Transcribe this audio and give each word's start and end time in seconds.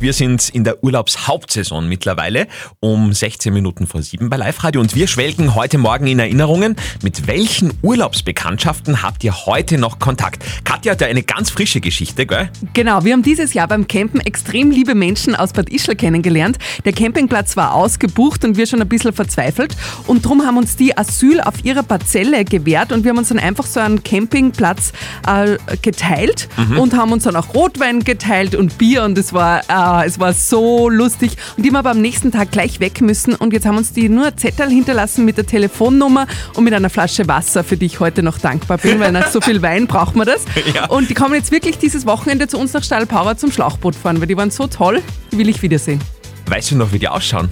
Wir 0.00 0.12
sind 0.12 0.50
in 0.50 0.64
der 0.64 0.84
Urlaubshauptsaison 0.84 1.88
mittlerweile 1.88 2.46
um 2.80 3.12
16 3.12 3.52
Minuten 3.54 3.86
vor 3.86 4.02
sieben 4.02 4.28
bei 4.28 4.36
Live 4.36 4.62
Radio 4.62 4.80
und 4.80 4.94
wir 4.94 5.06
schwelgen 5.06 5.54
heute 5.54 5.78
Morgen 5.78 6.06
in 6.06 6.18
Erinnerungen. 6.18 6.76
Mit 7.02 7.26
welchen 7.26 7.72
Urlaubsbekanntschaften 7.80 9.02
habt 9.02 9.24
ihr 9.24 9.46
heute 9.46 9.78
noch 9.78 9.98
Kontakt? 10.00 10.44
Katja 10.64 10.92
hat 10.92 11.00
ja 11.00 11.06
eine 11.06 11.22
ganz 11.22 11.50
frische 11.50 11.80
Geschichte, 11.80 12.26
gell? 12.26 12.50
Genau, 12.74 13.04
wir 13.04 13.14
haben 13.14 13.22
dieses 13.22 13.54
Jahr 13.54 13.68
beim 13.68 13.88
Campen 13.88 14.20
extrem 14.20 14.70
liebe 14.70 14.94
Menschen 14.94 15.34
aus 15.34 15.52
Bad 15.52 15.70
Ischl 15.70 15.94
kennengelernt. 15.94 16.58
Der 16.84 16.92
Campingplatz 16.92 17.56
war 17.56 17.72
ausgebucht 17.74 18.44
und 18.44 18.56
wir 18.56 18.66
schon 18.66 18.82
ein 18.82 18.88
bisschen 18.88 19.12
verzweifelt 19.12 19.74
und 20.06 20.24
darum 20.24 20.44
haben 20.44 20.58
uns 20.58 20.76
die 20.76 20.98
Asyl 20.98 21.40
auf 21.40 21.64
ihrer 21.64 21.82
Parzelle 21.82 22.44
gewährt 22.44 22.92
und 22.92 23.04
wir 23.04 23.10
haben 23.10 23.18
uns 23.18 23.28
dann 23.28 23.38
einfach 23.38 23.64
so 23.66 23.80
einen 23.80 24.02
Campingplatz 24.02 24.92
äh, 25.26 25.56
geteilt 25.80 26.48
und 26.78 26.94
haben 26.94 27.12
uns 27.12 27.24
dann 27.24 27.36
auch 27.36 27.54
Rotwein 27.54 28.00
geteilt 28.00 28.54
und 28.54 28.76
Bier 28.76 29.04
und 29.04 29.16
es 29.16 29.32
war, 29.32 29.60
äh, 29.68 29.83
es 30.04 30.18
war 30.18 30.32
so 30.32 30.88
lustig 30.88 31.36
und 31.56 31.64
die 31.64 31.68
haben 31.68 31.76
aber 31.76 31.90
am 31.90 32.00
nächsten 32.00 32.32
Tag 32.32 32.50
gleich 32.50 32.80
weg 32.80 33.00
müssen 33.00 33.34
und 33.34 33.52
jetzt 33.52 33.66
haben 33.66 33.76
uns 33.76 33.92
die 33.92 34.08
nur 34.08 34.26
ein 34.26 34.38
Zettel 34.38 34.68
hinterlassen 34.68 35.24
mit 35.24 35.36
der 35.36 35.46
Telefonnummer 35.46 36.26
und 36.54 36.64
mit 36.64 36.74
einer 36.74 36.90
Flasche 36.90 37.28
Wasser, 37.28 37.64
für 37.64 37.76
die 37.76 37.86
ich 37.86 38.00
heute 38.00 38.22
noch 38.22 38.38
dankbar 38.38 38.78
bin, 38.78 39.00
weil 39.00 39.12
nach 39.12 39.28
so 39.28 39.40
viel 39.40 39.62
Wein 39.62 39.86
braucht 39.86 40.16
man 40.16 40.26
das. 40.26 40.44
Ja. 40.74 40.86
Und 40.86 41.10
die 41.10 41.14
kommen 41.14 41.34
jetzt 41.34 41.52
wirklich 41.52 41.78
dieses 41.78 42.06
Wochenende 42.06 42.48
zu 42.48 42.58
uns 42.58 42.72
nach 42.72 42.82
Stahlpauer 42.82 43.36
zum 43.36 43.52
Schlauchboot 43.52 43.94
fahren, 43.94 44.18
weil 44.18 44.26
die 44.26 44.36
waren 44.36 44.50
so 44.50 44.66
toll, 44.66 45.02
die 45.30 45.38
will 45.38 45.48
ich 45.48 45.62
wiedersehen. 45.62 46.00
Weißt 46.46 46.70
du 46.70 46.76
noch, 46.76 46.92
wie 46.92 46.98
die 46.98 47.06
ausschauen? 47.06 47.48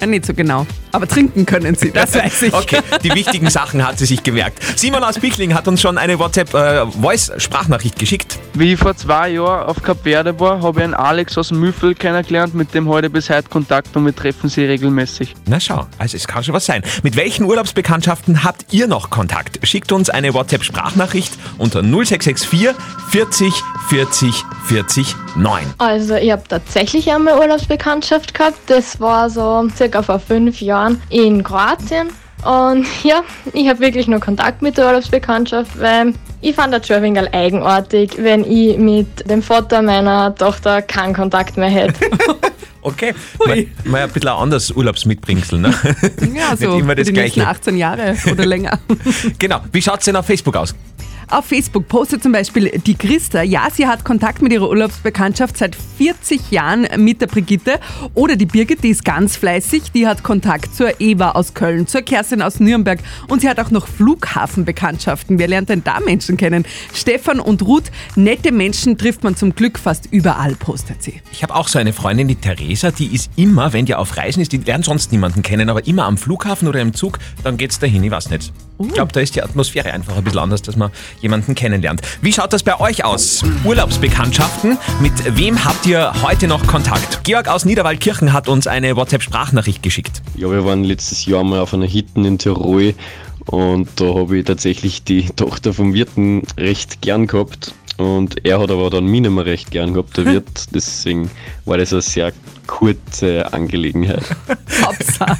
Ja, 0.00 0.06
nicht 0.06 0.26
so 0.26 0.34
genau. 0.34 0.66
Aber 0.96 1.06
trinken 1.06 1.44
können 1.44 1.74
sie, 1.74 1.90
das 1.92 2.14
weiß 2.14 2.40
ich. 2.40 2.54
Okay, 2.54 2.78
die 3.04 3.12
wichtigen 3.14 3.50
Sachen 3.50 3.86
hat 3.86 3.98
sie 3.98 4.06
sich 4.06 4.22
gemerkt. 4.22 4.62
Simon 4.78 5.04
aus 5.04 5.18
Pichling 5.18 5.52
hat 5.52 5.68
uns 5.68 5.82
schon 5.82 5.98
eine 5.98 6.18
WhatsApp-Voice-Sprachnachricht 6.18 7.98
geschickt. 7.98 8.38
Wie 8.54 8.72
ich 8.72 8.78
vor 8.78 8.96
zwei 8.96 9.28
Jahren 9.28 9.66
auf 9.66 9.82
Kap 9.82 10.04
Verde 10.04 10.40
war, 10.40 10.62
habe 10.62 10.80
ich 10.80 10.84
einen 10.84 10.94
Alex 10.94 11.36
aus 11.36 11.48
dem 11.48 11.60
Müffel 11.60 11.94
kennengelernt, 11.94 12.54
mit 12.54 12.72
dem 12.72 12.88
heute 12.88 13.10
bis 13.10 13.28
heute 13.28 13.50
Kontakt 13.50 13.94
und 13.94 14.06
wir 14.06 14.16
treffen 14.16 14.48
sie 14.48 14.64
regelmäßig. 14.64 15.34
Na 15.44 15.60
schau, 15.60 15.86
also 15.98 16.16
es 16.16 16.26
kann 16.26 16.42
schon 16.42 16.54
was 16.54 16.64
sein. 16.64 16.82
Mit 17.02 17.14
welchen 17.16 17.44
Urlaubsbekanntschaften 17.44 18.42
habt 18.42 18.72
ihr 18.72 18.86
noch 18.86 19.10
Kontakt? 19.10 19.58
Schickt 19.66 19.92
uns 19.92 20.08
eine 20.08 20.32
WhatsApp-Sprachnachricht 20.32 21.34
unter 21.58 21.82
0664 21.82 22.70
40 23.10 23.52
40 23.90 24.44
40 24.68 25.14
9. 25.36 25.74
Also 25.78 26.14
ich 26.14 26.32
habe 26.32 26.42
tatsächlich 26.48 27.12
einmal 27.12 27.38
Urlaubsbekanntschaft 27.38 28.32
gehabt. 28.34 28.58
Das 28.68 29.00
war 29.00 29.28
so 29.28 29.68
circa 29.76 30.02
vor 30.02 30.18
fünf 30.18 30.60
Jahren 30.60 30.85
in 31.10 31.42
Kroatien. 31.42 32.08
Und 32.44 32.86
ja, 33.04 33.22
ich 33.52 33.68
habe 33.68 33.80
wirklich 33.80 34.06
nur 34.06 34.20
Kontakt 34.20 34.62
mit 34.62 34.76
der 34.76 34.86
Urlaubsbekanntschaft, 34.86 35.78
weil 35.78 36.14
ich 36.40 36.54
fand 36.54 36.72
das 36.72 36.86
schon 36.86 36.96
ein 36.96 37.02
wenig 37.02 37.34
eigenartig, 37.34 38.12
wenn 38.18 38.44
ich 38.44 38.78
mit 38.78 39.28
dem 39.28 39.42
Vater 39.42 39.82
meiner 39.82 40.34
Tochter 40.34 40.82
keinen 40.82 41.14
Kontakt 41.14 41.56
mehr 41.56 41.70
hätte. 41.70 42.10
Okay, 42.86 43.14
mal, 43.44 43.66
mal 43.82 44.02
ein 44.02 44.10
bisschen 44.10 44.28
ein 44.28 44.36
anderes 44.36 44.70
Urlaubsmitbringsel, 44.70 45.58
ne? 45.58 45.74
Ja, 46.32 46.50
Nicht 46.52 46.60
so 46.60 46.78
immer 46.78 46.90
für 46.90 46.94
das 46.94 47.06
die 47.08 47.14
nächsten 47.14 47.40
Gleiche. 47.40 47.48
18 47.48 47.78
Jahre 47.78 48.16
oder 48.30 48.46
länger. 48.46 48.78
Genau, 49.40 49.62
wie 49.72 49.82
schaut's 49.82 50.04
denn 50.04 50.14
auf 50.14 50.24
Facebook 50.24 50.54
aus? 50.54 50.72
Auf 51.28 51.46
Facebook 51.46 51.88
postet 51.88 52.22
zum 52.22 52.30
Beispiel 52.30 52.70
die 52.86 52.94
Christa, 52.94 53.42
ja, 53.42 53.66
sie 53.72 53.88
hat 53.88 54.04
Kontakt 54.04 54.42
mit 54.42 54.52
ihrer 54.52 54.68
Urlaubsbekanntschaft 54.68 55.56
seit 55.56 55.74
40 55.74 56.52
Jahren 56.52 56.86
mit 56.98 57.20
der 57.20 57.26
Brigitte. 57.26 57.80
Oder 58.14 58.36
die 58.36 58.46
Birgit, 58.46 58.84
die 58.84 58.90
ist 58.90 59.04
ganz 59.04 59.36
fleißig, 59.36 59.90
die 59.90 60.06
hat 60.06 60.22
Kontakt 60.22 60.72
zur 60.76 61.00
Eva 61.00 61.32
aus 61.32 61.52
Köln, 61.52 61.88
zur 61.88 62.02
Kerstin 62.02 62.42
aus 62.42 62.60
Nürnberg 62.60 63.00
und 63.26 63.40
sie 63.40 63.48
hat 63.48 63.58
auch 63.58 63.72
noch 63.72 63.88
Flughafenbekanntschaften. 63.88 65.40
Wer 65.40 65.48
lernt 65.48 65.68
denn 65.68 65.82
da 65.82 65.98
Menschen 65.98 66.36
kennen? 66.36 66.64
Stefan 66.94 67.40
und 67.40 67.62
Ruth, 67.62 67.90
nette 68.14 68.52
Menschen 68.52 68.96
trifft 68.96 69.24
man 69.24 69.34
zum 69.34 69.52
Glück 69.52 69.80
fast 69.80 70.06
überall, 70.12 70.54
postet 70.54 71.02
sie. 71.02 71.20
Ich 71.32 71.42
habe 71.42 71.56
auch 71.56 71.66
so 71.66 71.80
eine 71.80 71.92
Freundin, 71.92 72.28
die 72.28 72.36
Theresa, 72.36 72.92
die 72.92 73.12
ist 73.12 73.32
immer, 73.34 73.72
wenn 73.72 73.84
die 73.84 73.96
auf 73.96 74.16
Reisen 74.16 74.42
ist, 74.42 74.52
die 74.52 74.58
lernt 74.58 74.84
sonst 74.84 75.10
niemanden 75.10 75.42
kennen, 75.42 75.70
aber 75.70 75.88
immer 75.88 76.04
am 76.04 76.18
Flughafen 76.18 76.68
oder 76.68 76.80
im 76.80 76.94
Zug, 76.94 77.18
dann 77.42 77.56
geht's 77.56 77.80
dahin, 77.80 78.04
ich 78.04 78.12
weiß 78.12 78.30
nicht. 78.30 78.52
Ich 78.78 78.92
glaube, 78.92 79.10
da 79.12 79.20
ist 79.20 79.34
die 79.34 79.42
Atmosphäre 79.42 79.90
einfach 79.92 80.16
ein 80.16 80.24
bisschen 80.24 80.38
anders, 80.38 80.60
dass 80.60 80.76
man 80.76 80.90
jemanden 81.22 81.54
kennenlernt. 81.54 82.02
Wie 82.20 82.30
schaut 82.32 82.52
das 82.52 82.62
bei 82.62 82.78
euch 82.78 83.04
aus? 83.04 83.42
Urlaubsbekanntschaften, 83.64 84.76
mit 85.00 85.12
wem 85.36 85.64
habt 85.64 85.86
ihr 85.86 86.12
heute 86.22 86.46
noch 86.46 86.66
Kontakt? 86.66 87.24
Georg 87.24 87.48
aus 87.48 87.64
Niederwaldkirchen 87.64 88.34
hat 88.34 88.48
uns 88.48 88.66
eine 88.66 88.94
WhatsApp-Sprachnachricht 88.96 89.82
geschickt. 89.82 90.20
Ja, 90.34 90.50
wir 90.50 90.64
waren 90.66 90.84
letztes 90.84 91.24
Jahr 91.24 91.42
mal 91.42 91.60
auf 91.60 91.72
einer 91.72 91.86
Hitten 91.86 92.26
in 92.26 92.38
Tirol 92.38 92.94
und 93.46 93.88
da 93.96 94.14
habe 94.14 94.38
ich 94.38 94.44
tatsächlich 94.44 95.04
die 95.04 95.22
Tochter 95.36 95.72
vom 95.72 95.94
Wirten 95.94 96.42
recht 96.58 97.00
gern 97.00 97.26
gehabt 97.26 97.72
und 97.96 98.44
er 98.44 98.60
hat 98.60 98.70
aber 98.70 98.90
dann 98.90 99.06
mich 99.06 99.22
nicht 99.22 99.30
mehr 99.30 99.46
recht 99.46 99.70
gern 99.70 99.94
gehabt, 99.94 100.18
der 100.18 100.26
Wirt. 100.32 100.66
Deswegen 100.74 101.30
war 101.64 101.78
das 101.78 101.94
eine 101.94 102.02
sehr 102.02 102.32
kurze 102.66 103.52
Angelegenheit. 103.54 104.24
Hauptsache. 104.82 105.38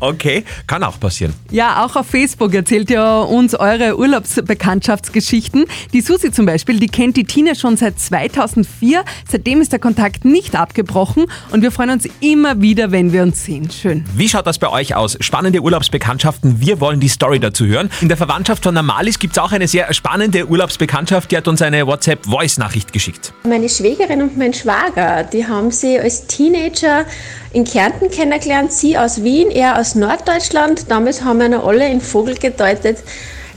Okay, 0.00 0.44
kann 0.66 0.82
auch 0.82 0.98
passieren. 0.98 1.34
Ja, 1.50 1.84
auch 1.84 1.96
auf 1.96 2.06
Facebook 2.06 2.54
erzählt 2.54 2.90
ihr 2.90 3.26
uns 3.28 3.54
eure 3.54 3.98
Urlaubsbekanntschaftsgeschichten. 3.98 5.66
Die 5.92 6.00
Susi 6.00 6.30
zum 6.32 6.46
Beispiel, 6.46 6.78
die 6.78 6.88
kennt 6.88 7.16
die 7.16 7.24
Tina 7.24 7.54
schon 7.54 7.76
seit 7.76 7.98
2004. 7.98 9.04
Seitdem 9.28 9.60
ist 9.60 9.72
der 9.72 9.78
Kontakt 9.78 10.24
nicht 10.24 10.56
abgebrochen 10.56 11.26
und 11.50 11.62
wir 11.62 11.70
freuen 11.70 11.90
uns 11.90 12.08
immer 12.20 12.60
wieder, 12.60 12.92
wenn 12.92 13.12
wir 13.12 13.22
uns 13.22 13.44
sehen. 13.44 13.70
Schön. 13.70 14.04
Wie 14.14 14.28
schaut 14.28 14.46
das 14.46 14.58
bei 14.58 14.68
euch 14.70 14.94
aus? 14.94 15.16
Spannende 15.20 15.60
Urlaubsbekanntschaften. 15.60 16.60
Wir 16.60 16.80
wollen 16.80 17.00
die 17.00 17.08
Story 17.08 17.40
dazu 17.40 17.66
hören. 17.66 17.90
In 18.00 18.08
der 18.08 18.16
Verwandtschaft 18.16 18.64
von 18.64 18.74
Namalis 18.74 19.18
gibt 19.18 19.36
es 19.36 19.42
auch 19.42 19.52
eine 19.52 19.68
sehr 19.68 19.92
spannende 19.92 20.46
Urlaubsbekanntschaft. 20.48 21.30
Die 21.30 21.36
hat 21.36 21.48
uns 21.48 21.62
eine 21.62 21.86
WhatsApp-Voice-Nachricht 21.86 22.92
geschickt. 22.92 23.32
Meine 23.44 23.68
Schwägerin 23.68 24.22
und 24.22 24.36
mein 24.36 24.54
Schwager, 24.54 25.24
die 25.24 25.46
haben 25.46 25.70
sie 25.70 25.98
als 25.98 26.26
Teenager 26.26 27.04
in 27.52 27.64
Kärnten 27.64 28.10
kennengelernt. 28.10 28.72
Sie 28.72 28.96
aus 28.98 29.22
Wien, 29.22 29.50
er 29.58 29.78
aus 29.78 29.94
Norddeutschland. 29.94 30.90
Damals 30.90 31.24
haben 31.24 31.40
wir 31.40 31.48
noch 31.48 31.66
alle 31.66 31.88
in 31.88 32.00
Vogel 32.00 32.36
gedeutet, 32.36 32.98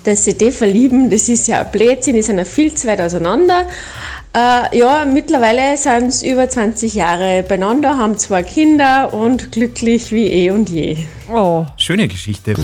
dass 0.03 0.25
sie 0.25 0.35
die 0.35 0.51
verlieben. 0.51 1.09
Das 1.09 1.29
ist 1.29 1.47
ja 1.47 1.61
ein 1.61 1.71
Blödsinn, 1.71 2.15
die 2.15 2.23
sind 2.23 2.39
ja 2.39 2.45
viel 2.45 2.73
zu 2.73 2.87
weit 2.87 2.99
auseinander. 2.99 3.67
Äh, 4.33 4.77
ja, 4.77 5.05
mittlerweile 5.05 5.77
sind 5.77 6.11
sie 6.13 6.31
über 6.31 6.49
20 6.49 6.93
Jahre 6.93 7.43
beieinander, 7.43 7.97
haben 7.97 8.17
zwei 8.17 8.43
Kinder 8.43 9.13
und 9.13 9.51
glücklich 9.51 10.11
wie 10.11 10.27
eh 10.27 10.51
und 10.51 10.69
je. 10.69 10.97
Oh. 11.31 11.65
Schöne 11.77 12.07
Geschichte. 12.07 12.55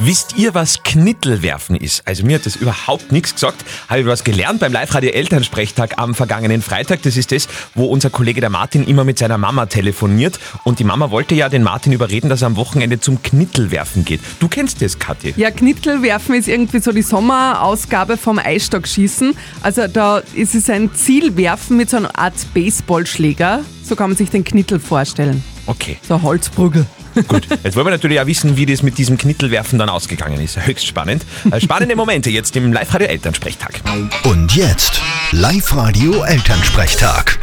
Wisst 0.00 0.36
ihr, 0.36 0.54
was 0.54 0.82
Knittelwerfen 0.82 1.76
ist? 1.76 2.06
Also 2.06 2.26
mir 2.26 2.36
hat 2.36 2.46
das 2.46 2.56
überhaupt 2.56 3.12
nichts 3.12 3.34
gesagt. 3.34 3.64
Habe 3.88 4.00
ich 4.00 4.06
was 4.06 4.24
gelernt 4.24 4.60
beim 4.60 4.72
Live-Radio 4.72 5.10
Elternsprechtag 5.10 5.98
am 5.98 6.14
vergangenen 6.14 6.62
Freitag. 6.62 7.02
Das 7.02 7.16
ist 7.16 7.32
das, 7.32 7.48
wo 7.74 7.86
unser 7.86 8.10
Kollege 8.10 8.40
der 8.40 8.50
Martin 8.50 8.84
immer 8.84 9.04
mit 9.04 9.18
seiner 9.18 9.38
Mama 9.38 9.66
telefoniert. 9.66 10.40
Und 10.64 10.78
die 10.80 10.84
Mama 10.84 11.10
wollte 11.10 11.34
ja 11.34 11.48
den 11.48 11.62
Martin 11.62 11.92
überreden, 11.92 12.28
dass 12.28 12.42
er 12.42 12.46
am 12.46 12.56
Wochenende 12.56 13.00
zum 13.00 13.22
Knittelwerfen 13.22 14.04
geht. 14.04 14.20
Du 14.40 14.48
kennst 14.48 14.82
das, 14.82 14.98
Kathi. 14.98 15.32
Ja, 15.36 15.50
Knittelwerfen 15.50 16.34
ist 16.34 16.48
irgendwie 16.48 16.80
so 16.80 16.90
die 16.90 17.02
Sommerausgabe 17.02 18.16
vom 18.16 18.38
Eisstockschießen. 18.38 19.36
Also 19.62 19.86
da 19.86 20.18
ist 20.34 20.54
es 20.54 20.68
ein 20.68 20.92
Zielwerfen 20.94 21.76
mit 21.76 21.90
so 21.90 21.98
einer 21.98 22.18
Art 22.18 22.34
Baseballschläger. 22.52 23.60
So 23.82 23.94
kann 23.96 24.10
man 24.10 24.16
sich 24.16 24.30
den 24.30 24.44
Knittel 24.44 24.80
vorstellen. 24.80 25.42
Okay, 25.66 25.96
So 26.02 26.14
ein 26.14 26.22
Holzbrügel. 26.22 26.84
gut. 27.28 27.46
Jetzt 27.62 27.76
wollen 27.76 27.86
wir 27.86 27.90
natürlich 27.92 28.20
auch 28.20 28.26
wissen, 28.26 28.56
wie 28.56 28.66
das 28.66 28.82
mit 28.82 28.98
diesem 28.98 29.16
Knittelwerfen 29.16 29.78
dann 29.78 29.88
ausgegangen 29.88 30.40
ist. 30.40 30.58
Höchst 30.66 30.86
spannend. 30.86 31.24
Äh, 31.50 31.60
Spannende 31.60 31.96
Momente 31.96 32.28
jetzt 32.30 32.54
im 32.56 32.72
Live-Radio 32.72 33.06
Elternsprechtag. 33.08 33.80
Und 34.24 34.54
jetzt 34.54 35.00
Live-Radio 35.32 36.22
Elternsprechtag. 36.24 37.38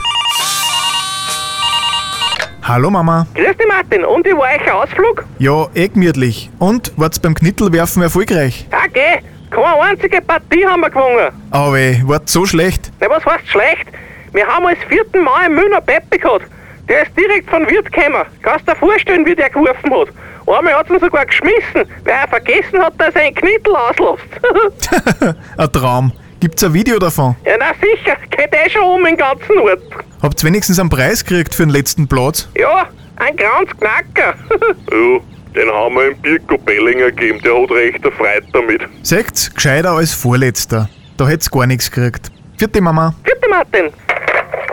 Hallo 2.64 2.92
Mama. 2.92 3.26
Grüß 3.34 3.58
dich 3.58 3.68
Martin, 3.68 4.06
und 4.06 4.24
wie 4.26 4.34
war 4.34 4.50
euer 4.66 4.76
Ausflug? 4.84 5.26
Ja, 5.40 5.68
eh 5.74 5.88
gemütlich. 5.88 6.52
Und, 6.60 6.92
wart's 6.96 7.20
beim 7.20 7.34
Knittelwerfen 7.34 8.04
erfolgreich? 8.04 8.68
Ja, 8.72 8.86
geh, 8.94 9.20
keine 9.50 9.82
einzige 9.82 10.22
Partie 10.22 10.64
haben 10.66 10.82
wir 10.82 10.90
gewonnen. 10.92 11.32
Aber 11.50 11.76
war's 12.08 12.32
so 12.32 12.46
schlecht? 12.46 12.92
Na, 13.00 13.10
was 13.10 13.26
heißt 13.26 13.48
schlecht? 13.48 13.88
Wir 14.34 14.46
haben 14.46 14.66
als 14.68 14.78
vierten 14.88 15.24
Mal 15.24 15.46
einen 15.46 15.56
Müller 15.56 15.82
Peppi 15.82 16.20
gehabt. 16.20 16.46
Der 16.92 17.04
ist 17.04 17.12
direkt 17.18 17.50
von 17.50 17.66
Wirt 17.70 17.90
gekommen. 17.90 18.26
Kannst 18.42 18.68
dir 18.68 18.76
vorstellen, 18.76 19.26
wie 19.26 19.34
der 19.34 19.50
geworfen 19.50 19.90
hat? 19.92 20.10
Einmal 20.46 20.74
hat 20.74 20.90
ihn 20.90 21.00
sogar 21.00 21.26
geschmissen, 21.26 21.90
weil 22.04 22.14
er 22.14 22.28
vergessen 22.28 22.82
hat, 22.82 22.94
dass 22.98 23.16
er 23.16 23.22
einen 23.22 23.36
Knittel 23.36 23.74
auslässt. 23.74 25.38
Ein 25.58 25.72
Traum. 25.72 26.12
Gibt's 26.42 26.62
ein 26.66 26.74
Video 26.74 27.00
davon? 27.00 27.38
ja, 27.46 27.54
na 27.58 27.68
sicher, 27.76 28.18
geht 28.32 28.50
eh 28.52 28.70
schon 28.70 28.82
um 28.84 29.06
den 29.06 29.16
ganzen 29.16 29.58
Ort. 29.60 29.80
Habt's 30.22 30.44
wenigstens 30.44 30.80
einen 30.80 30.90
Preis 30.90 31.24
gekriegt 31.24 31.56
für 31.56 31.64
den 31.64 31.70
letzten 31.70 32.10
Platz? 32.10 32.50
Ja, 32.58 32.88
ein 33.18 33.38
ganz 33.38 33.70
Knacker. 33.78 34.34
Ja, 34.92 35.64
den 35.64 35.70
haben 35.72 35.96
wir 35.96 36.08
im 36.12 36.18
Birko 36.18 36.58
Bellinger 36.58 37.12
gegeben, 37.12 37.40
der 37.46 37.62
hat 37.62 37.72
recht 37.72 38.04
erfreut 38.04 38.44
damit. 38.52 38.82
Seht's, 39.04 39.54
gescheiter 39.54 39.92
als 39.92 40.14
Vorletzter. 40.14 40.90
Da 41.16 41.28
hätt's 41.28 41.50
gar 41.50 41.68
nichts 41.68 41.90
gekriegt. 41.90 42.32
Vierte 42.58 42.82
Mama. 42.82 43.14
Vierte 43.24 43.48
Martin. 43.50 43.92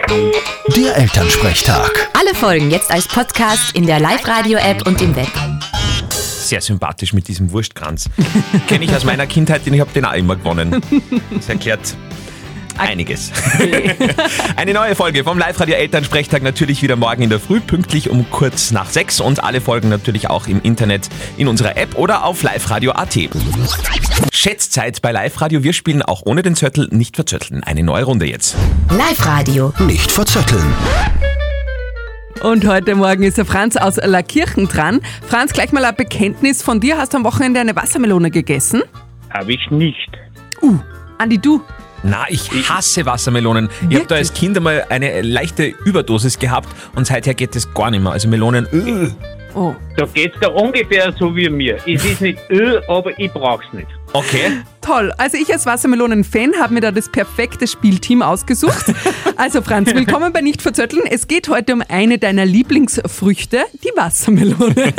Der 0.08 0.96
Elternsprechtag. 0.96 2.08
Alle 2.18 2.34
Folgen 2.34 2.70
jetzt 2.70 2.90
als 2.90 3.06
Podcast 3.06 3.74
in 3.74 3.86
der 3.86 4.00
Live-Radio-App 4.00 4.86
und 4.86 5.02
im 5.02 5.14
Web. 5.14 5.28
Sehr 6.10 6.62
sympathisch 6.62 7.12
mit 7.12 7.28
diesem 7.28 7.52
Wurstkranz. 7.52 8.08
Kenne 8.68 8.86
ich 8.86 8.94
aus 8.94 9.04
meiner 9.04 9.26
Kindheit, 9.26 9.66
den 9.66 9.74
ich 9.74 9.80
habe 9.80 9.92
den 9.92 10.06
auch 10.06 10.14
immer 10.14 10.36
gewonnen. 10.36 10.80
Das 11.30 11.48
erklärt 11.48 11.94
einiges. 12.78 13.32
Eine 14.56 14.72
neue 14.72 14.94
Folge 14.94 15.24
vom 15.24 15.38
Live-Radio 15.38 15.76
Elternsprechtag 15.76 16.42
natürlich 16.42 16.82
wieder 16.82 16.96
morgen 16.96 17.22
in 17.22 17.30
der 17.30 17.40
Früh, 17.40 17.60
pünktlich 17.60 18.10
um 18.10 18.30
kurz 18.30 18.70
nach 18.70 18.90
sechs 18.90 19.20
und 19.20 19.42
alle 19.42 19.60
Folgen 19.60 19.88
natürlich 19.88 20.30
auch 20.30 20.46
im 20.46 20.62
Internet 20.62 21.08
in 21.36 21.48
unserer 21.48 21.76
App 21.76 21.96
oder 21.96 22.24
auf 22.24 22.42
liveradio.at. 22.42 23.18
Schätzzeit 24.32 25.02
bei 25.02 25.12
Live-Radio. 25.12 25.62
Wir 25.62 25.72
spielen 25.72 26.02
auch 26.02 26.22
ohne 26.24 26.42
den 26.42 26.56
Zettel 26.56 26.88
nicht 26.90 27.16
verzötteln. 27.16 27.62
Eine 27.64 27.82
neue 27.82 28.04
Runde 28.04 28.26
jetzt. 28.26 28.56
Live-Radio. 28.90 29.72
Nicht 29.80 30.10
verzetteln. 30.10 30.74
Und 32.42 32.66
heute 32.68 32.94
Morgen 32.94 33.24
ist 33.24 33.36
der 33.36 33.44
Franz 33.44 33.76
aus 33.76 33.96
Lackirchen 33.96 34.68
dran. 34.68 35.00
Franz, 35.26 35.52
gleich 35.52 35.72
mal 35.72 35.84
ein 35.84 35.96
Bekenntnis 35.96 36.62
von 36.62 36.78
dir. 36.78 36.96
Hast 36.96 37.12
du 37.12 37.16
am 37.16 37.24
Wochenende 37.24 37.58
eine 37.58 37.74
Wassermelone 37.74 38.30
gegessen? 38.30 38.82
Habe 39.30 39.52
ich 39.52 39.70
nicht. 39.70 40.10
Uh, 40.62 40.78
Andi, 41.18 41.38
du? 41.38 41.60
Na, 42.02 42.26
ich 42.28 42.50
hasse 42.68 43.04
Wassermelonen. 43.06 43.68
Ich 43.88 43.96
habe 43.96 44.06
da 44.06 44.14
als 44.16 44.32
Kind 44.32 44.56
einmal 44.56 44.86
eine 44.88 45.22
leichte 45.22 45.64
Überdosis 45.84 46.38
gehabt 46.38 46.68
und 46.94 47.06
seither 47.06 47.34
geht 47.34 47.56
es 47.56 47.72
gar 47.74 47.90
nicht 47.90 48.02
mehr. 48.02 48.12
Also 48.12 48.28
Melonen, 48.28 48.66
äh. 48.72 49.10
Oh. 49.54 49.74
Da 49.96 50.06
geht's 50.06 50.36
da 50.40 50.48
ungefähr 50.48 51.12
so 51.18 51.34
wie 51.34 51.48
mir. 51.48 51.76
Es 51.86 52.04
ist 52.04 52.20
nicht 52.20 52.38
öh, 52.50 52.80
aber 52.86 53.18
ich 53.18 53.32
brauch's 53.32 53.66
nicht. 53.72 53.88
Okay. 54.14 54.52
Toll. 54.80 55.12
Also 55.18 55.36
ich 55.36 55.52
als 55.52 55.66
Wassermelonen-Fan 55.66 56.52
habe 56.58 56.72
mir 56.74 56.80
da 56.80 56.90
das 56.90 57.10
perfekte 57.10 57.66
Spielteam 57.66 58.22
ausgesucht. 58.22 58.86
Also 59.36 59.62
Franz, 59.62 59.94
willkommen 59.94 60.32
bei 60.32 60.40
Nicht 60.40 60.62
verzötteln. 60.62 61.02
Es 61.08 61.28
geht 61.28 61.48
heute 61.48 61.72
um 61.72 61.80
eine 61.88 62.18
deiner 62.18 62.44
Lieblingsfrüchte, 62.44 63.58
die 63.84 63.96
Wassermelone. 63.96 64.74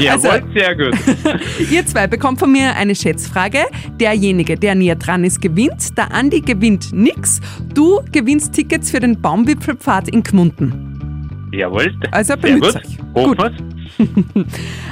Jawohl, 0.00 0.30
Also- 0.30 0.46
sehr 0.54 0.74
gut. 0.74 0.96
Ihr 1.70 1.84
zwei 1.84 2.06
bekommt 2.06 2.38
von 2.38 2.50
mir 2.50 2.74
eine 2.76 2.94
Schätzfrage. 2.94 3.66
Derjenige, 4.00 4.56
der 4.56 4.74
näher 4.74 4.94
dran 4.96 5.22
ist, 5.22 5.42
gewinnt. 5.42 5.98
Der 5.98 6.12
Andi 6.14 6.40
gewinnt 6.40 6.94
nix. 6.94 7.40
Du 7.74 8.00
gewinnst 8.10 8.54
Tickets 8.54 8.90
für 8.90 9.00
den 9.00 9.20
Baumwipfelpfad 9.20 10.08
in 10.08 10.22
Gmunden. 10.22 11.50
Jawohl. 11.52 11.94
Also 12.10 12.36
gut. 12.38 12.62
euch. 12.74 12.98
Gut. 13.12 13.38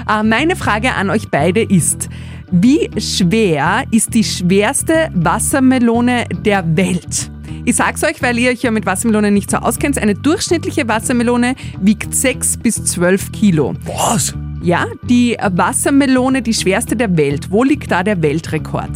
Äh, 0.07 0.23
Meine 0.23 0.55
Frage 0.55 0.93
an 0.95 1.09
euch 1.09 1.31
beide 1.31 1.63
ist, 1.63 2.11
wie 2.53 2.91
schwer 3.01 3.85
ist 3.91 4.13
die 4.13 4.23
schwerste 4.23 5.09
Wassermelone 5.15 6.27
der 6.45 6.65
Welt? 6.77 7.31
Ich 7.65 7.77
sag's 7.77 8.05
euch, 8.05 8.21
weil 8.21 8.39
ihr 8.39 8.51
euch 8.51 8.63
ja 8.63 8.71
mit 8.71 8.85
Wassermelonen 8.85 9.33
nicht 9.33 9.51
so 9.51 9.57
auskennt. 9.57 9.97
Eine 9.97 10.15
durchschnittliche 10.15 10.87
Wassermelone 10.87 11.55
wiegt 11.81 12.15
6 12.15 12.59
bis 12.59 12.85
12 12.85 13.33
Kilo. 13.33 13.75
Was? 13.87 14.35
Ja, 14.63 14.87
die 15.09 15.37
Wassermelone, 15.41 16.43
die 16.43 16.53
schwerste 16.53 16.95
der 16.95 17.17
Welt. 17.17 17.51
Wo 17.51 17.65
liegt 17.65 17.91
da 17.91 18.03
der 18.03 18.21
Weltrekord? 18.21 18.91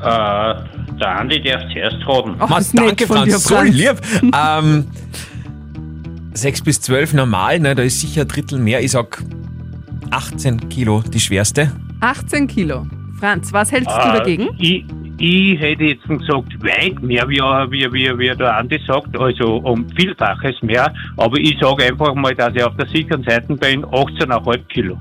Äh, 0.00 0.54
der 0.98 1.18
Andi 1.20 1.40
darf 1.42 1.62
zuerst 1.72 1.96
raten. 2.08 2.34
Ach, 2.40 2.58
nett 2.60 2.74
danke, 2.74 3.06
von 3.06 3.16
Franz, 3.18 3.32
dir, 3.32 3.38
so 3.38 3.54
Franz. 3.54 3.74
lieb. 3.74 4.00
ähm, 4.34 4.86
6 6.34 6.62
bis 6.62 6.80
12 6.80 7.14
normal, 7.14 7.60
ne, 7.60 7.74
da 7.74 7.82
ist 7.82 8.00
sicher 8.00 8.22
ein 8.22 8.28
Drittel 8.28 8.58
mehr. 8.58 8.82
Ich 8.82 8.92
sag 8.92 9.22
18 10.10 10.68
Kilo, 10.68 11.02
die 11.02 11.20
schwerste. 11.20 11.70
18 12.00 12.46
Kilo. 12.46 12.86
Franz, 13.18 13.52
was 13.52 13.72
hältst 13.72 13.90
du 13.90 14.00
Äh, 14.08 14.18
dagegen? 14.18 14.48
Ich, 14.58 14.84
ich 15.18 15.58
hätte 15.58 15.84
jetzt 15.84 16.04
gesagt, 16.06 16.62
weit 16.62 17.02
mehr, 17.02 17.28
wie, 17.28 17.38
wie, 17.40 17.92
wie, 17.92 18.18
wie 18.18 18.36
der 18.36 18.56
Andi 18.56 18.80
sagt, 18.86 19.18
also 19.18 19.56
um 19.56 19.86
Vielfaches 19.96 20.62
mehr. 20.62 20.92
Aber 21.16 21.36
ich 21.38 21.56
sage 21.60 21.84
einfach 21.84 22.14
mal, 22.14 22.34
dass 22.34 22.54
ich 22.54 22.62
auf 22.62 22.76
der 22.76 22.86
sicheren 22.86 23.24
Seite 23.24 23.54
bin, 23.56 23.84
18,5 23.86 24.58
Kilo. 24.68 24.96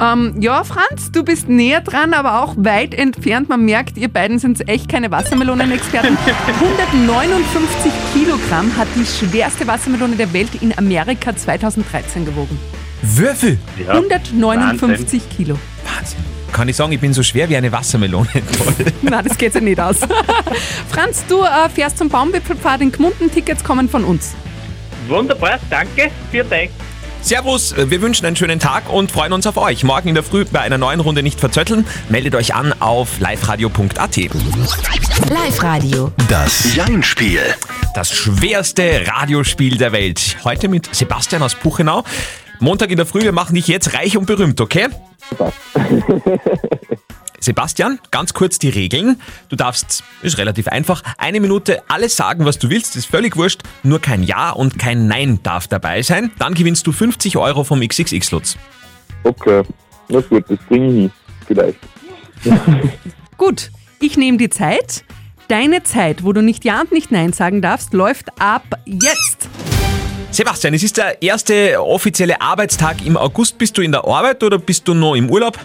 Ähm, 0.00 0.34
ja, 0.40 0.64
Franz, 0.64 1.12
du 1.12 1.22
bist 1.22 1.48
näher 1.48 1.80
dran, 1.80 2.14
aber 2.14 2.42
auch 2.42 2.54
weit 2.56 2.94
entfernt. 2.94 3.48
Man 3.48 3.64
merkt, 3.64 3.96
ihr 3.96 4.08
beiden 4.08 4.38
sind 4.40 4.66
echt 4.68 4.88
keine 4.88 5.10
Wassermelonen-Experten. 5.12 6.16
159 6.60 7.92
Kilogramm 8.12 8.76
hat 8.76 8.88
die 8.96 9.04
schwerste 9.04 9.66
Wassermelone 9.68 10.16
der 10.16 10.32
Welt 10.32 10.60
in 10.62 10.76
Amerika 10.76 11.36
2013 11.36 12.24
gewogen. 12.24 12.58
Würfel. 13.04 13.58
Ja, 13.84 13.94
159 13.94 15.22
Kilo. 15.36 15.58
Wahnsinn. 15.84 16.18
Kann 16.52 16.68
ich 16.68 16.76
sagen, 16.76 16.92
ich 16.92 17.00
bin 17.00 17.12
so 17.12 17.22
schwer 17.22 17.48
wie 17.48 17.56
eine 17.56 17.72
Wassermelone. 17.72 18.28
Toll. 18.32 18.86
Na, 19.02 19.22
das 19.22 19.36
geht 19.36 19.54
ja 19.54 19.60
nicht 19.60 19.80
aus. 19.80 19.98
Franz, 20.90 21.24
du 21.28 21.42
äh, 21.42 21.68
fährst 21.68 21.98
zum 21.98 22.08
Baumwipfelpfad 22.08 22.80
in 22.80 22.92
Gmunden. 22.92 23.30
Tickets 23.30 23.64
kommen 23.64 23.88
von 23.88 24.04
uns. 24.04 24.34
Wunderbar, 25.08 25.58
danke, 25.68 26.10
für 26.30 26.44
dich. 26.44 26.70
Servus, 27.20 27.74
wir 27.76 28.02
wünschen 28.02 28.26
einen 28.26 28.36
schönen 28.36 28.60
Tag 28.60 28.92
und 28.92 29.10
freuen 29.10 29.32
uns 29.32 29.46
auf 29.46 29.56
euch. 29.56 29.82
Morgen 29.82 30.10
in 30.10 30.14
der 30.14 30.22
Früh 30.22 30.44
bei 30.44 30.60
einer 30.60 30.76
neuen 30.76 31.00
Runde 31.00 31.22
nicht 31.22 31.40
verzötteln. 31.40 31.86
Meldet 32.10 32.34
euch 32.34 32.54
an 32.54 32.74
auf 32.80 33.18
liveradio.at. 33.18 34.16
Live-Radio. 35.30 36.12
Das 36.28 36.74
Jein-Spiel. 36.74 37.40
Das 37.94 38.12
schwerste 38.12 39.06
Radiospiel 39.06 39.78
der 39.78 39.92
Welt. 39.92 40.36
Heute 40.44 40.68
mit 40.68 40.94
Sebastian 40.94 41.42
aus 41.42 41.54
Puchenau. 41.54 42.04
Montag 42.60 42.90
in 42.90 42.96
der 42.96 43.06
Früh, 43.06 43.22
wir 43.22 43.32
machen 43.32 43.54
dich 43.54 43.68
jetzt 43.68 43.94
reich 43.94 44.16
und 44.16 44.26
berühmt, 44.26 44.60
okay? 44.60 44.88
Sebastian, 47.40 47.98
ganz 48.10 48.32
kurz 48.32 48.58
die 48.58 48.70
Regeln. 48.70 49.20
Du 49.50 49.56
darfst, 49.56 50.02
ist 50.22 50.38
relativ 50.38 50.68
einfach, 50.68 51.02
eine 51.18 51.40
Minute 51.40 51.82
alles 51.88 52.16
sagen, 52.16 52.46
was 52.46 52.58
du 52.58 52.70
willst, 52.70 52.96
ist 52.96 53.06
völlig 53.06 53.36
wurscht, 53.36 53.62
nur 53.82 54.00
kein 54.00 54.22
Ja 54.22 54.50
und 54.50 54.78
kein 54.78 55.08
Nein 55.08 55.40
darf 55.42 55.68
dabei 55.68 56.00
sein. 56.02 56.30
Dann 56.38 56.54
gewinnst 56.54 56.86
du 56.86 56.92
50 56.92 57.36
Euro 57.36 57.64
vom 57.64 57.80
XXX-Lutz. 57.80 58.56
Okay, 59.24 59.62
na 60.08 60.20
gut, 60.20 60.44
das 60.48 60.58
bringe 60.68 60.88
ich 60.88 60.94
hin. 60.94 61.12
Vielleicht. 61.46 61.78
Gut, 63.36 63.70
ich 64.00 64.16
nehme 64.16 64.38
die 64.38 64.48
Zeit. 64.48 65.04
Deine 65.48 65.82
Zeit, 65.82 66.24
wo 66.24 66.32
du 66.32 66.42
nicht 66.42 66.64
Ja 66.64 66.80
und 66.80 66.92
nicht 66.92 67.10
Nein 67.10 67.32
sagen 67.32 67.60
darfst, 67.60 67.92
läuft 67.92 68.40
ab 68.40 68.64
jetzt. 68.86 69.48
Sebastian, 70.34 70.74
es 70.74 70.82
ist 70.82 70.96
der 70.96 71.22
erste 71.22 71.80
offizielle 71.80 72.40
Arbeitstag 72.40 73.06
im 73.06 73.16
August. 73.16 73.56
Bist 73.56 73.78
du 73.78 73.82
in 73.82 73.92
der 73.92 74.04
Arbeit 74.04 74.42
oder 74.42 74.58
bist 74.58 74.88
du 74.88 74.92
noch 74.92 75.14
im 75.14 75.30
Urlaub? 75.30 75.56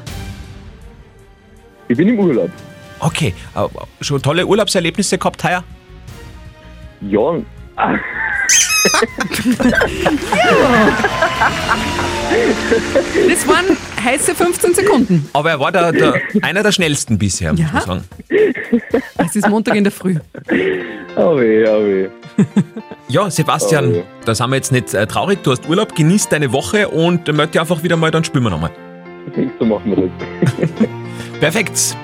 Ich 1.87 1.97
bin 1.97 2.09
im 2.09 2.19
Urlaub. 2.19 2.51
Okay, 2.99 3.33
äh, 3.55 4.03
schon 4.03 4.21
tolle 4.21 4.45
Urlaubserlebnisse 4.45 5.17
gehabt 5.17 5.43
heuer? 5.43 5.63
Ja, 7.01 7.39
Das 13.29 13.47
waren 13.47 13.65
heiße 14.03 14.35
15 14.35 14.73
Sekunden. 14.75 15.29
Aber 15.33 15.49
er 15.51 15.59
war 15.59 15.71
der, 15.71 15.91
der, 15.91 16.21
einer 16.41 16.63
der 16.63 16.71
schnellsten 16.71 17.17
bisher, 17.17 17.53
muss 17.53 17.61
man 17.71 17.81
sagen. 17.81 18.03
Es 19.17 19.35
ist 19.35 19.47
Montag 19.49 19.75
in 19.75 19.83
der 19.83 19.91
Früh. 19.91 20.15
oh 21.15 21.37
weh, 21.37 21.67
oh 21.67 21.83
weh. 21.85 22.09
Ja, 23.09 23.29
Sebastian, 23.29 23.95
Oh, 23.95 24.03
da 24.25 24.35
sind 24.35 24.49
wir 24.49 24.55
jetzt 24.55 24.71
nicht 24.71 24.93
äh, 24.93 25.05
traurig. 25.07 25.39
Du 25.43 25.51
hast 25.51 25.67
Urlaub, 25.67 25.95
genießt 25.95 26.31
deine 26.31 26.51
Woche 26.51 26.87
und 26.89 27.27
dann 27.27 27.35
möchte 27.35 27.59
einfach 27.59 27.81
wieder 27.83 27.97
mal, 27.97 28.11
dann 28.11 28.23
spielen 28.23 28.43
wir 28.43 28.51
nochmal. 28.51 28.71
So 29.59 29.65
machen 29.65 29.95
wir 29.95 30.09
das. 30.09 30.89
Perfekt. 31.39 31.95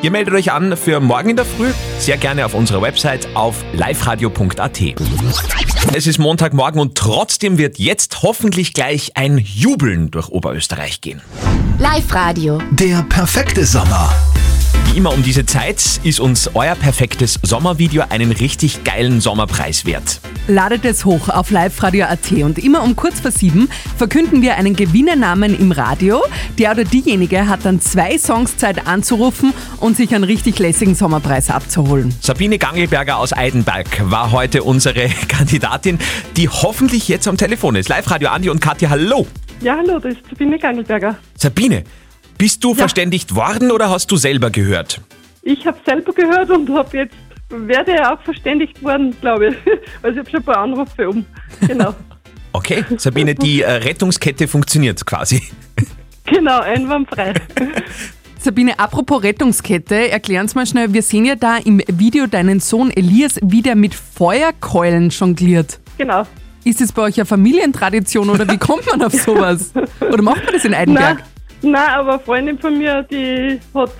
Ihr 0.00 0.12
meldet 0.12 0.32
euch 0.34 0.52
an 0.52 0.76
für 0.76 1.00
morgen 1.00 1.30
in 1.30 1.36
der 1.36 1.44
Früh, 1.44 1.72
sehr 1.98 2.16
gerne 2.18 2.46
auf 2.46 2.54
unserer 2.54 2.80
Website 2.80 3.28
auf 3.34 3.64
liveradio.at. 3.72 4.80
Es 5.92 6.06
ist 6.06 6.18
Montagmorgen 6.18 6.80
und 6.80 6.96
trotzdem 6.96 7.58
wird 7.58 7.78
jetzt 7.80 8.22
hoffentlich 8.22 8.74
gleich 8.74 9.16
ein 9.16 9.38
Jubeln 9.38 10.12
durch 10.12 10.28
Oberösterreich 10.28 11.00
gehen. 11.00 11.20
Live-Radio. 11.78 12.62
Der 12.70 13.02
perfekte 13.08 13.64
Sommer. 13.64 14.14
Immer 14.98 15.14
um 15.14 15.22
diese 15.22 15.46
Zeit 15.46 16.00
ist 16.02 16.18
uns 16.18 16.50
euer 16.54 16.74
perfektes 16.74 17.38
Sommervideo 17.44 18.02
einen 18.10 18.32
richtig 18.32 18.82
geilen 18.82 19.20
Sommerpreis 19.20 19.86
wert. 19.86 20.18
Ladet 20.48 20.84
es 20.84 21.04
hoch 21.04 21.28
auf 21.28 21.52
liveradio.at 21.52 22.32
und 22.42 22.58
immer 22.58 22.82
um 22.82 22.96
kurz 22.96 23.20
vor 23.20 23.30
sieben 23.30 23.68
verkünden 23.96 24.42
wir 24.42 24.56
einen 24.56 24.74
Gewinnernamen 24.74 25.56
im 25.56 25.70
Radio. 25.70 26.20
Der 26.58 26.72
oder 26.72 26.82
diejenige 26.82 27.46
hat 27.46 27.64
dann 27.64 27.80
zwei 27.80 28.18
Songs 28.18 28.56
Zeit 28.56 28.88
anzurufen 28.88 29.54
und 29.78 29.96
sich 29.96 30.12
einen 30.16 30.24
richtig 30.24 30.58
lässigen 30.58 30.96
Sommerpreis 30.96 31.48
abzuholen. 31.48 32.12
Sabine 32.20 32.58
Gangelberger 32.58 33.18
aus 33.18 33.32
Eidenberg 33.32 33.86
war 34.10 34.32
heute 34.32 34.64
unsere 34.64 35.08
Kandidatin, 35.28 36.00
die 36.36 36.48
hoffentlich 36.48 37.06
jetzt 37.06 37.28
am 37.28 37.36
Telefon 37.36 37.76
ist. 37.76 37.88
Live-Radio 37.88 38.30
Andi 38.30 38.50
und 38.50 38.60
Katja, 38.60 38.90
hallo. 38.90 39.28
Ja, 39.60 39.76
hallo, 39.76 40.00
das 40.00 40.14
ist 40.14 40.22
Sabine 40.28 40.58
Gangelberger. 40.58 41.16
Sabine, 41.36 41.84
bist 42.38 42.62
du 42.64 42.74
verständigt 42.74 43.34
worden 43.34 43.72
oder 43.72 43.90
hast 43.90 44.10
du 44.10 44.16
selber 44.16 44.50
gehört? 44.50 45.00
Ich 45.42 45.66
habe 45.66 45.78
selber 45.84 46.12
gehört 46.12 46.50
und 46.50 46.70
habe 46.70 46.96
jetzt 46.96 47.16
werde 47.50 48.10
auch 48.10 48.20
verständigt 48.22 48.82
worden, 48.82 49.16
glaube 49.20 49.48
ich. 49.48 49.56
Also 50.02 50.14
ich 50.14 50.18
habe 50.20 50.30
schon 50.30 50.40
ein 50.40 50.44
paar 50.44 50.58
Anrufe 50.58 51.08
um. 51.08 51.24
Genau. 51.66 51.94
Okay, 52.50 52.82
Sabine, 52.96 53.34
die 53.34 53.60
äh, 53.60 53.70
Rettungskette 53.70 54.48
funktioniert 54.48 55.04
quasi. 55.04 55.42
genau, 56.24 56.60
einwandfrei. 56.60 57.34
Sabine, 58.38 58.78
apropos 58.78 59.22
Rettungskette, 59.22 60.10
erklären 60.10 60.48
Sie 60.48 60.54
mal 60.54 60.66
schnell, 60.66 60.92
wir 60.94 61.02
sehen 61.02 61.26
ja 61.26 61.36
da 61.36 61.58
im 61.58 61.82
Video 61.86 62.26
deinen 62.26 62.60
Sohn 62.60 62.90
Elias, 62.90 63.38
wie 63.42 63.60
der 63.60 63.76
mit 63.76 63.94
Feuerkeulen 63.94 65.10
jongliert. 65.10 65.78
Genau. 65.98 66.26
Ist 66.64 66.80
es 66.80 66.90
bei 66.90 67.02
euch 67.02 67.18
eine 67.18 67.26
Familientradition 67.26 68.30
oder 68.30 68.48
wie 68.48 68.58
kommt 68.58 68.86
man 68.86 69.02
auf 69.02 69.12
sowas? 69.12 69.72
Oder 70.00 70.22
macht 70.22 70.42
man 70.44 70.54
das 70.54 70.64
in 70.64 70.72
Eidenberg? 70.72 71.18
Nein, 71.18 71.26
nein, 71.62 71.90
aber 71.90 72.14
eine 72.14 72.20
Freundin 72.20 72.58
von 72.58 72.78
mir, 72.78 73.02
die 73.02 73.60
hat 73.74 73.90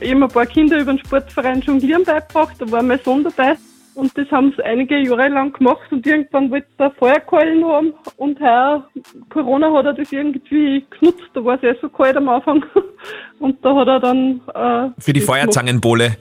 äh, 0.00 0.08
eben 0.08 0.22
ein 0.22 0.28
paar 0.28 0.46
Kinder 0.46 0.80
über 0.80 0.92
den 0.92 1.04
Sportverein 1.04 1.60
Jonglieren 1.60 2.04
beigebracht, 2.04 2.54
da 2.58 2.70
war 2.70 2.82
mein 2.82 3.00
Sohn 3.04 3.24
dabei. 3.24 3.56
Und 3.94 4.16
das 4.18 4.30
haben 4.30 4.52
sie 4.54 4.62
einige 4.62 4.98
Jahre 4.98 5.28
lang 5.28 5.54
gemacht 5.54 5.90
und 5.90 6.06
irgendwann 6.06 6.50
wollte 6.50 6.66
sie 6.68 6.74
da 6.76 6.90
Feuerkeulen 6.90 7.64
haben 7.64 7.94
und 8.18 8.38
heuer, 8.40 8.86
Corona 9.30 9.72
hat 9.72 9.86
er 9.86 9.94
das 9.94 10.12
irgendwie 10.12 10.84
genutzt, 10.90 11.22
da 11.32 11.42
war 11.42 11.56
es 11.56 11.62
ja 11.62 11.72
so 11.80 11.88
kalt 11.88 12.14
am 12.14 12.28
Anfang 12.28 12.62
und 13.38 13.64
da 13.64 13.74
hat 13.74 13.88
er 13.88 14.00
dann... 14.00 14.42
Äh, 14.54 14.90
Für 15.00 15.14
die 15.14 15.22
Feuerzangenbowle. 15.22 16.14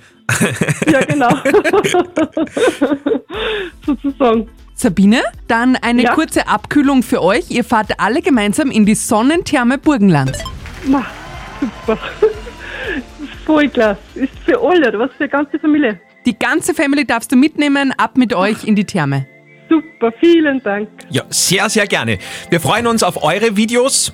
Ja, 0.89 1.01
genau. 1.01 1.27
Sozusagen. 3.85 4.47
Sabine, 4.75 5.21
dann 5.47 5.75
eine 5.77 6.03
Ja. 6.03 6.13
kurze 6.13 6.47
Abkühlung 6.47 7.01
für 7.01 7.21
euch. 7.23 7.49
Ihr 7.49 7.63
fahrt 7.63 7.99
alle 7.99 8.21
gemeinsam 8.21 8.69
in 8.71 8.85
die 8.85 8.95
Sonnentherme 8.95 9.77
Burgenland. 9.77 10.37
Ma, 10.85 11.05
super. 11.59 11.97
Voll 13.45 13.69
klasse. 13.69 13.99
Ist 14.15 14.33
für 14.45 14.59
alle, 14.59 14.89
oder 14.89 14.99
was? 14.99 15.11
Für 15.17 15.23
die 15.25 15.29
ganze 15.29 15.59
Familie. 15.59 15.99
Die 16.25 16.37
ganze 16.37 16.73
Family 16.73 17.05
darfst 17.05 17.31
du 17.31 17.35
mitnehmen, 17.35 17.93
ab 17.97 18.17
mit 18.17 18.33
euch 18.33 18.63
in 18.65 18.75
die 18.75 18.85
Therme. 18.85 19.27
Super, 19.69 20.11
vielen 20.19 20.61
Dank. 20.63 20.89
Ja, 21.09 21.23
sehr, 21.29 21.69
sehr 21.69 21.87
gerne. 21.87 22.17
Wir 22.49 22.59
freuen 22.59 22.87
uns 22.87 23.01
auf 23.03 23.23
eure 23.23 23.55
Videos. 23.55 24.13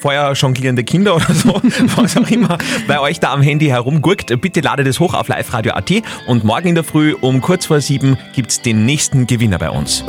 Feuer 0.00 0.32
jonglierende 0.32 0.84
Kinder 0.84 1.16
oder 1.16 1.32
so, 1.32 1.60
was 1.96 2.16
auch 2.16 2.28
immer 2.28 2.58
bei 2.88 3.00
euch 3.00 3.20
da 3.20 3.32
am 3.32 3.42
Handy 3.42 3.66
herumgurkt. 3.66 4.40
Bitte 4.40 4.60
ladet 4.60 4.86
es 4.86 4.98
hoch 4.98 5.14
auf 5.14 5.28
liveradio.at 5.28 5.90
und 6.26 6.44
morgen 6.44 6.68
in 6.68 6.74
der 6.74 6.84
Früh 6.84 7.14
um 7.20 7.40
kurz 7.40 7.66
vor 7.66 7.80
sieben 7.80 8.16
gibt's 8.34 8.62
den 8.62 8.86
nächsten 8.86 9.26
Gewinner 9.26 9.58
bei 9.58 9.70
uns. 9.70 10.04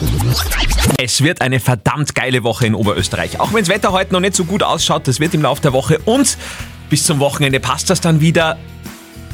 Es 0.98 1.24
wird 1.24 1.42
eine 1.42 1.60
verdammt 1.60 2.16
geile 2.16 2.44
Woche 2.44 2.66
in 2.66 2.76
Oberösterreich. 2.76 3.40
Auch 3.40 3.54
wenn 3.54 3.60
das 3.60 3.70
Wetter 3.70 3.92
heute 3.92 4.14
noch 4.14 4.22
nicht 4.22 4.36
so 4.36 4.46
gut 4.46 4.64
ausschaut, 4.64 5.08
das 5.08 5.20
wird 5.20 5.34
im 5.34 5.42
Laufe 5.42 5.62
der 5.62 5.74
Woche 5.74 6.00
und 6.06 6.38
bis 6.90 7.04
zum 7.04 7.20
Wochenende 7.20 7.60
passt 7.60 7.90
das 7.90 8.02
dann 8.02 8.22
wieder. 8.22 8.58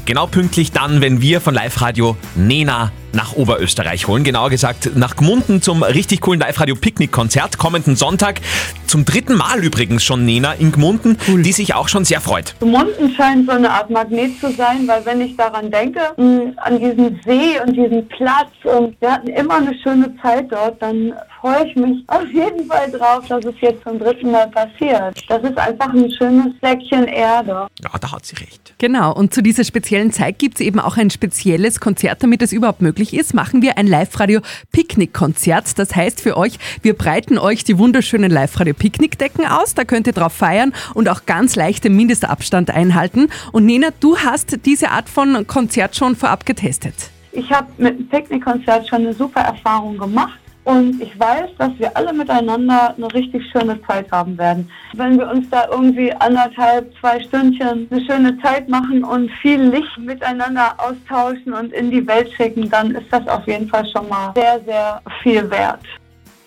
Genau 0.08 0.26
pünktlich 0.26 0.72
dann, 0.72 1.02
wenn 1.02 1.20
wir 1.20 1.42
von 1.42 1.52
Live 1.52 1.82
Radio 1.82 2.16
Nena 2.34 2.92
nach 3.12 3.34
Oberösterreich 3.34 4.08
holen. 4.08 4.24
Genauer 4.24 4.48
gesagt 4.48 4.96
nach 4.96 5.16
Gmunden 5.16 5.60
zum 5.60 5.82
richtig 5.82 6.22
coolen 6.22 6.40
Live 6.40 6.58
Radio 6.60 6.76
Picknick-Konzert 6.76 7.58
kommenden 7.58 7.94
Sonntag. 7.94 8.40
Zum 8.86 9.04
dritten 9.04 9.36
Mal 9.36 9.62
übrigens 9.62 10.02
schon 10.02 10.24
Nena 10.24 10.54
in 10.54 10.72
Gmunden, 10.72 11.18
die 11.26 11.52
sich 11.52 11.74
auch 11.74 11.88
schon 11.88 12.06
sehr 12.06 12.22
freut. 12.22 12.54
Gmunden 12.58 13.12
scheint 13.14 13.50
so 13.50 13.52
eine 13.52 13.70
Art 13.70 13.90
Magnet 13.90 14.40
zu 14.40 14.50
sein, 14.52 14.88
weil 14.88 15.04
wenn 15.04 15.20
ich 15.20 15.36
daran 15.36 15.70
denke, 15.70 16.00
mh, 16.16 16.52
an 16.56 16.78
diesen 16.78 17.20
See 17.26 17.60
und 17.62 17.76
diesen 17.76 18.08
Platz 18.08 18.48
und 18.64 18.98
wir 19.02 19.12
hatten 19.12 19.28
immer 19.28 19.56
eine 19.56 19.74
schöne 19.82 20.14
Zeit 20.22 20.50
dort, 20.50 20.80
dann 20.80 21.12
freue 21.40 21.66
ich 21.66 21.76
mich 21.76 22.04
auf 22.08 22.26
jeden 22.32 22.66
Fall 22.66 22.90
drauf, 22.90 23.26
dass 23.28 23.44
es 23.44 23.54
jetzt 23.60 23.82
zum 23.84 23.98
dritten 23.98 24.30
Mal 24.30 24.48
passiert. 24.48 25.22
Das 25.28 25.42
ist 25.42 25.56
einfach 25.56 25.92
ein 25.92 26.10
schönes 26.10 26.56
Fleckchen 26.58 27.04
Erde. 27.04 27.68
Ja, 27.82 27.90
da 28.00 28.12
hat 28.12 28.26
sie 28.26 28.36
recht. 28.36 28.74
Genau, 28.78 29.12
und 29.12 29.34
zu 29.34 29.42
dieser 29.42 29.64
speziellen 29.64 30.12
Zeit 30.12 30.38
gibt 30.38 30.56
es 30.56 30.60
eben 30.60 30.80
auch 30.80 30.96
ein 30.96 31.10
spezielles 31.10 31.80
Konzert, 31.80 32.22
damit 32.22 32.42
es 32.42 32.52
überhaupt 32.52 32.82
möglich 32.82 33.14
ist, 33.14 33.34
machen 33.34 33.62
wir 33.62 33.78
ein 33.78 33.86
Live-Radio-Picknick-Konzert. 33.86 35.78
Das 35.78 35.94
heißt 35.94 36.20
für 36.20 36.36
euch, 36.36 36.58
wir 36.82 36.94
breiten 36.94 37.38
euch 37.38 37.64
die 37.64 37.78
wunderschönen 37.78 38.30
Live-Radio-Picknickdecken 38.30 39.46
aus, 39.46 39.74
da 39.74 39.84
könnt 39.84 40.06
ihr 40.06 40.12
drauf 40.12 40.32
feiern 40.32 40.72
und 40.94 41.08
auch 41.08 41.26
ganz 41.26 41.56
leicht 41.56 41.84
den 41.84 41.96
Mindestabstand 41.96 42.70
einhalten. 42.70 43.28
Und 43.52 43.66
Nena, 43.66 43.88
du 44.00 44.18
hast 44.18 44.64
diese 44.64 44.90
Art 44.90 45.08
von 45.08 45.46
Konzert 45.46 45.96
schon 45.96 46.16
vorab 46.16 46.46
getestet. 46.46 46.94
Ich 47.32 47.50
habe 47.50 47.68
mit 47.78 47.98
dem 47.98 48.08
Picknickkonzert 48.08 48.88
schon 48.88 49.02
eine 49.02 49.14
super 49.14 49.40
Erfahrung 49.40 49.98
gemacht. 49.98 50.38
Und 50.68 51.00
ich 51.00 51.18
weiß, 51.18 51.48
dass 51.56 51.70
wir 51.78 51.96
alle 51.96 52.12
miteinander 52.12 52.94
eine 52.94 53.14
richtig 53.14 53.42
schöne 53.50 53.80
Zeit 53.86 54.12
haben 54.12 54.36
werden. 54.36 54.70
Wenn 54.92 55.18
wir 55.18 55.26
uns 55.30 55.48
da 55.48 55.66
irgendwie 55.72 56.12
anderthalb, 56.12 56.92
zwei 57.00 57.18
Stündchen 57.22 57.88
eine 57.90 58.04
schöne 58.04 58.38
Zeit 58.42 58.68
machen 58.68 59.02
und 59.02 59.30
viel 59.40 59.62
Licht 59.62 59.96
miteinander 59.96 60.74
austauschen 60.76 61.54
und 61.54 61.72
in 61.72 61.90
die 61.90 62.06
Welt 62.06 62.28
schicken, 62.36 62.68
dann 62.68 62.90
ist 62.90 63.06
das 63.10 63.26
auf 63.28 63.46
jeden 63.46 63.66
Fall 63.66 63.86
schon 63.90 64.10
mal 64.10 64.34
sehr, 64.34 64.60
sehr 64.66 65.00
viel 65.22 65.50
wert. 65.50 65.80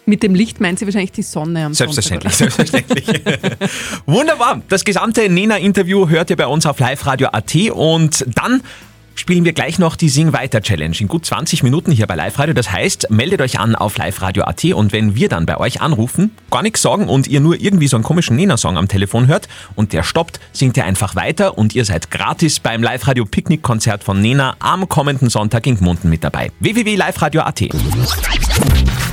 Mit 0.06 0.22
dem 0.22 0.36
Licht 0.36 0.62
meint 0.62 0.78
sie 0.78 0.86
wahrscheinlich 0.86 1.14
die 1.14 1.24
Sonne 1.24 1.66
am 1.66 1.74
Selbstverständlich, 1.74 2.36
Sonntag. 2.36 2.68
selbstverständlich. 2.68 3.22
Wunderbar. 4.06 4.62
Das 4.70 4.84
gesamte 4.84 5.28
Nena-Interview 5.30 6.10
hört 6.10 6.30
ihr 6.30 6.38
bei 6.38 6.46
uns 6.46 6.68
auf 6.68 6.80
liveradio.at 6.80 7.56
und 7.72 8.24
dann 8.36 8.62
spielen 9.16 9.46
wir 9.46 9.54
gleich 9.54 9.80
noch 9.80 9.96
die 9.96 10.10
Sing 10.10 10.34
Weiter 10.34 10.62
Challenge 10.62 10.96
in 11.00 11.08
gut 11.08 11.26
20 11.26 11.64
Minuten 11.64 11.92
hier 11.92 12.08
bei 12.08 12.16
Live 12.16 12.40
Radio. 12.40 12.54
Das 12.54 12.72
heißt, 12.72 13.10
meldet 13.10 13.42
euch 13.42 13.60
an 13.60 13.76
auf 13.76 13.98
liveradio.at 13.98 14.66
und 14.66 14.94
wenn 14.94 15.16
wir 15.16 15.30
dann 15.30 15.46
bei 15.46 15.58
euch 15.58 15.82
anrufen, 15.82 16.32
gar 16.50 16.62
nichts 16.62 16.82
sagen 16.82 17.08
und 17.08 17.28
ihr 17.28 17.40
nur 17.40 17.60
irgendwie 17.60 17.88
so 17.88 17.98
einen 17.98 18.04
komischen 18.04 18.36
Nena-Song 18.36 18.78
am 18.78 18.88
Telefon 18.88 19.28
hört 19.28 19.48
und 19.76 19.94
der 19.94 20.04
stoppt, 20.04 20.40
singt 20.52 20.78
ihr 20.78 20.86
einfach 20.86 21.16
weiter 21.16 21.58
und 21.58 21.76
ihr 21.76 21.86
seid 21.86 22.12
gratis 22.12 22.60
beim 22.60 22.84
Live 22.84 23.08
Radio 23.08 23.26
Picknick-Konzert 23.26 24.04
von 24.04 24.22
Nena 24.22 24.56
am 24.60 24.88
kommenden 24.90 25.30
Sonntag 25.30 25.66
in 25.68 25.78
Gmunden 25.78 26.10
mit 26.10 26.24
dabei. 26.24 26.52
www.liveradio.at. 26.60 27.62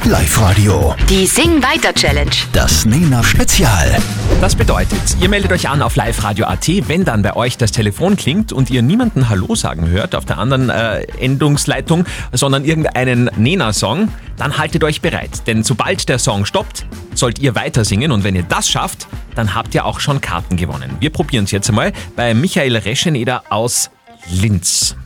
Live 0.05 0.40
Radio. 0.40 0.95
Die 1.11 1.26
Sing 1.26 1.62
Weiter 1.62 1.93
Challenge. 1.93 2.31
Das 2.52 2.87
Nena 2.87 3.23
Spezial. 3.23 3.99
Das 4.40 4.57
bedeutet, 4.57 5.17
ihr 5.21 5.28
meldet 5.28 5.52
euch 5.52 5.69
an 5.69 5.83
auf 5.83 5.97
liveradio.at, 5.97 6.88
wenn 6.88 7.05
dann 7.05 7.23
bei 7.23 7.37
euch 7.37 7.59
das 7.59 7.73
Telefon 7.73 8.17
klingt 8.17 8.52
und 8.52 8.71
ihr 8.71 8.81
niemanden 8.81 9.28
Hallo 9.28 9.55
sagen 9.55 9.88
hört 9.88 10.14
auf 10.14 10.25
der 10.25 10.38
anderen 10.38 10.71
äh, 10.71 11.02
Endungsleitung, 11.19 12.07
sondern 12.33 12.64
irgendeinen 12.64 13.31
Nena-Song, 13.37 14.11
dann 14.38 14.57
haltet 14.57 14.83
euch 14.85 15.02
bereit. 15.02 15.47
Denn 15.47 15.62
sobald 15.62 16.09
der 16.09 16.19
Song 16.19 16.47
stoppt, 16.47 16.87
sollt 17.14 17.38
ihr 17.40 17.55
weiter 17.55 17.85
singen 17.85 18.12
und 18.12 18.25
wenn 18.25 18.37
ihr 18.37 18.45
das 18.45 18.71
schafft, 18.71 19.09
dann 19.35 19.55
habt 19.55 19.75
ihr 19.75 19.85
auch 19.85 20.00
schon 20.00 20.21
Karten 20.21 20.57
gewonnen. 20.57 20.97
Wir 21.00 21.11
probieren 21.11 21.45
es 21.45 21.50
jetzt 21.50 21.69
einmal 21.69 21.93
bei 22.17 22.33
Michael 22.33 22.76
Rescheneder 22.76 23.43
aus 23.50 23.90
Linz. 24.31 24.97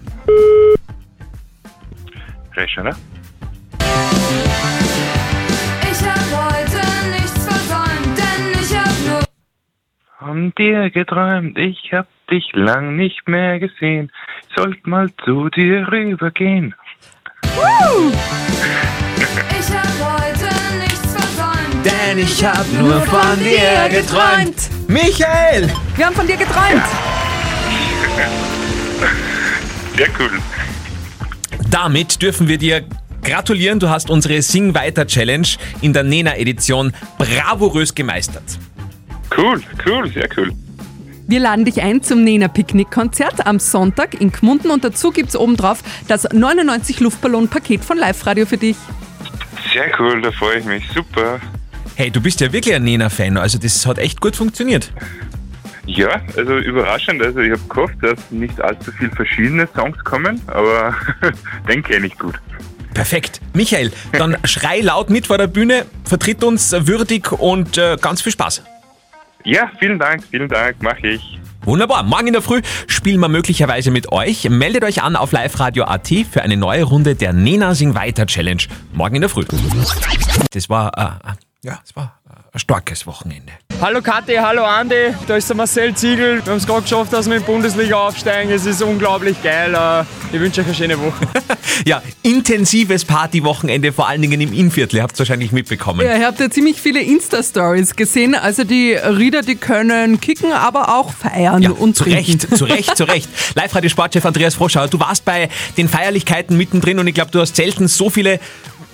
Reschener? 2.55 2.95
Von 10.33 10.55
dir 10.57 10.89
geträumt, 10.89 11.59
ich 11.59 11.93
hab 11.93 12.07
dich 12.31 12.43
lang 12.55 12.97
nicht 12.97 13.29
mehr 13.29 13.59
gesehen. 13.59 14.11
Sollt 14.57 14.87
mal 14.87 15.11
zu 15.27 15.51
dir 15.51 15.87
rübergehen. 15.93 16.75
Ich 19.51 19.71
hab 19.77 19.93
heute 20.01 20.49
nichts 20.81 21.15
versäumt, 21.15 21.85
Denn 21.85 22.17
ich 22.17 22.43
hab 22.43 22.67
nur 22.81 23.03
von 23.03 23.39
dir 23.41 23.91
geträumt. 23.91 24.71
Michael! 24.89 25.71
Wir 25.97 26.07
haben 26.07 26.17
von 26.17 26.27
dir 26.27 26.39
geträumt. 26.39 26.83
Sehr 29.99 30.09
cool. 30.19 30.31
Damit 31.71 32.23
dürfen 32.23 32.49
wir 32.49 32.57
dir 32.57 32.87
gratulieren. 33.23 33.79
Du 33.79 33.91
hast 33.91 34.09
unsere 34.09 34.41
Sing 34.41 34.75
Weiter 34.75 35.07
Challenge 35.07 35.49
in 35.83 35.93
der 35.93 36.05
Nena-Edition 36.05 36.95
bravourös 37.19 37.95
gemeistert. 37.95 38.59
Cool, 39.37 39.63
cool, 39.87 40.13
sehr 40.13 40.29
cool. 40.37 40.53
Wir 41.27 41.41
laden 41.41 41.65
dich 41.65 41.81
ein 41.81 42.03
zum 42.03 42.25
Nena 42.25 42.49
Picknick-Konzert 42.49 43.47
am 43.47 43.59
Sonntag 43.59 44.21
in 44.21 44.33
Gmunden 44.33 44.71
und 44.71 44.85
dazu 44.85 45.11
gibt's 45.11 45.37
obendrauf 45.37 45.83
das 46.09 46.25
99 46.31 47.01
Luftballon-Paket 47.01 47.85
von 47.85 47.97
Live 47.97 48.27
Radio 48.27 48.45
für 48.45 48.59
dich. 48.59 48.77
Sehr 49.73 49.91
cool, 49.99 50.21
da 50.21 50.31
freue 50.33 50.59
ich 50.59 50.65
mich. 50.65 50.85
Super. 50.93 51.41
Hey, 51.95 52.11
du 52.11 52.21
bist 52.21 52.41
ja 52.41 52.53
wirklich 52.53 52.75
ein 52.75 52.85
Nena-Fan, 52.85 53.37
also 53.37 53.59
das 53.59 53.87
hat 53.87 53.99
echt 53.99 54.21
gut 54.21 54.37
funktioniert. 54.37 54.93
Ja, 55.87 56.21
also 56.37 56.59
überraschend. 56.59 57.23
Also 57.23 57.41
ich 57.41 57.51
habe 57.51 57.63
gehofft, 57.69 57.97
dass 58.03 58.19
nicht 58.31 58.61
allzu 58.61 58.93
viel 58.93 59.11
verschiedene 59.11 59.69
Songs 59.75 59.99
kommen, 60.05 60.41
aber 60.47 60.95
den 61.69 61.83
kenne 61.83 62.07
ich 62.07 62.19
gut. 62.19 62.35
Perfekt. 62.95 63.41
Michael, 63.55 63.91
dann 64.13 64.37
schrei 64.45 64.81
laut 64.81 65.11
mit 65.11 65.27
vor 65.27 65.39
der 65.39 65.47
Bühne, 65.47 65.87
vertritt 66.05 66.45
uns 66.45 66.73
würdig 66.73 67.33
und 67.33 67.79
äh, 67.79 67.97
ganz 68.01 68.23
viel 68.23 68.33
Spaß. 68.33 68.63
Ja, 69.45 69.71
vielen 69.79 69.99
Dank, 69.99 70.23
vielen 70.31 70.49
Dank, 70.49 70.83
mache 70.83 71.09
ich. 71.09 71.39
Wunderbar. 71.65 72.03
Morgen 72.03 72.29
in 72.29 72.33
der 72.33 72.43
Früh 72.43 72.61
spielen 72.89 73.21
wir 73.21 73.29
möglicherweise 73.29 73.91
mit 73.91 74.11
euch. 74.11 74.49
Meldet 74.49 74.85
euch 74.85 75.03
an 75.03 75.15
auf 75.15 75.33
liveradio.at 75.33 76.09
für 76.31 76.43
eine 76.43 76.57
neue 76.57 76.83
Runde 76.83 77.15
der 77.15 77.33
Nena 77.33 77.75
Sing 77.75 77.95
Weiter 77.95 78.27
Challenge. 78.27 78.63
Morgen 78.93 79.17
in 79.17 79.21
der 79.21 79.31
Früh. 79.31 79.45
Das 80.51 80.69
war, 80.69 80.91
äh, 80.97 81.35
ja, 81.63 81.79
das 81.81 81.95
war 81.95 82.22
ein 82.55 82.59
starkes 82.59 83.07
Wochenende. 83.07 83.53
Hallo 83.81 84.03
Kathi, 84.03 84.35
hallo 84.35 84.63
Andi, 84.65 85.15
da 85.27 85.37
ist 85.37 85.49
der 85.49 85.57
Marcel 85.57 85.95
Ziegel. 85.95 86.45
Wir 86.45 86.53
haben 86.53 86.59
es 86.59 86.67
gerade 86.67 86.83
geschafft, 86.83 87.13
dass 87.13 87.27
wir 87.27 87.37
in 87.37 87.43
die 87.43 87.47
Bundesliga 87.47 87.97
aufsteigen. 87.97 88.53
Es 88.53 88.67
ist 88.67 88.83
unglaublich 88.83 89.43
geil. 89.43 89.75
Äh, 89.75 90.05
Ich 90.35 90.41
wünsche 90.41 90.61
euch 90.61 90.67
eine 90.67 90.77
schöne 90.77 90.99
Woche. 91.01 91.27
Ja, 91.87 92.03
intensives 92.23 93.05
Partywochenende, 93.05 93.93
vor 93.93 94.07
allen 94.07 94.21
Dingen 94.21 94.41
im 94.41 94.53
Innviertel. 94.53 94.97
Ihr 94.97 95.03
habt 95.03 95.15
es 95.15 95.19
wahrscheinlich 95.21 95.53
mitbekommen. 95.53 96.07
Ja, 96.07 96.17
ihr 96.17 96.27
habt 96.27 96.39
ja 96.39 96.51
ziemlich 96.51 96.81
viele 96.81 97.01
Insta-Stories 97.01 97.97
gesehen. 97.97 98.35
Also 98.35 98.63
die 98.65 98.93
Rieder, 98.93 99.41
die 99.41 99.57
können 99.57 100.21
kicken, 100.21 100.53
aber 100.53 100.95
auch 100.97 101.13
feiern 101.13 101.67
und 101.73 101.97
Zu 101.97 102.05
trinken. 102.05 102.19
Recht, 102.19 102.57
zu 102.57 102.65
Recht, 102.67 102.97
zu 102.97 103.05
Recht. 103.05 103.29
Live-Radio-Sportchef 103.55 104.25
Andreas 104.27 104.55
Froschauer, 104.55 104.89
du 104.89 105.01
warst 105.01 105.25
bei 105.25 105.49
den 105.79 105.89
Feierlichkeiten 105.89 106.57
mittendrin 106.57 106.99
und 106.99 107.07
ich 107.07 107.15
glaube, 107.15 107.31
du 107.31 107.41
hast 107.41 107.57
selten 107.57 107.89
so 107.89 108.11
viele 108.11 108.39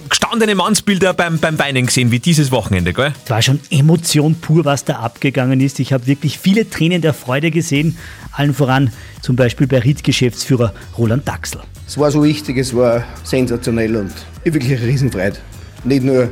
gestandene 0.08 0.54
Mannsbilder 0.54 1.14
beim, 1.14 1.38
beim 1.38 1.58
Weinen 1.58 1.86
gesehen, 1.86 2.10
wie 2.10 2.18
dieses 2.18 2.50
Wochenende, 2.50 2.92
gell? 2.92 3.12
Es 3.24 3.30
war 3.30 3.42
schon 3.42 3.60
Emotion 3.70 4.34
pur, 4.34 4.64
was 4.64 4.84
da 4.84 4.96
abgegangen 4.96 5.60
ist. 5.60 5.80
Ich 5.80 5.92
habe 5.92 6.06
wirklich 6.06 6.38
viele 6.38 6.68
Tränen 6.68 7.02
der 7.02 7.14
Freude 7.14 7.50
gesehen. 7.50 7.96
Allen 8.32 8.54
voran 8.54 8.92
zum 9.22 9.36
Beispiel 9.36 9.66
bei 9.66 9.78
Ried-Geschäftsführer 9.78 10.72
Roland 10.96 11.26
Daxel. 11.26 11.60
Es 11.86 11.98
war 11.98 12.10
so 12.10 12.22
wichtig, 12.22 12.58
es 12.58 12.74
war 12.74 13.04
sensationell 13.24 13.96
und 13.96 14.12
wirklich 14.44 14.76
eine 14.76 14.86
Riesenfreude. 14.86 15.38
Nicht 15.84 16.04
nur 16.04 16.30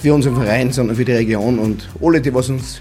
für 0.00 0.14
unseren 0.14 0.36
Verein, 0.36 0.72
sondern 0.72 0.96
für 0.96 1.04
die 1.04 1.12
Region 1.12 1.58
und 1.58 1.88
alle, 2.02 2.20
die 2.20 2.34
was 2.34 2.48
uns 2.48 2.80